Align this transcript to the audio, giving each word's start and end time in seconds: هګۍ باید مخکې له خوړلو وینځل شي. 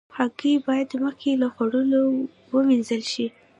هګۍ 0.17 0.55
باید 0.67 0.89
مخکې 1.03 1.31
له 1.41 1.47
خوړلو 1.53 2.01
وینځل 2.53 3.01
شي. 3.11 3.25